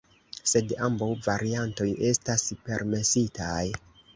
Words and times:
Sed 0.51 0.71
ambaŭ 0.87 1.09
variantoj 1.27 1.87
estas 2.13 2.47
permesitaj. 2.71 3.63